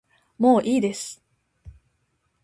[0.39, 1.21] もういいです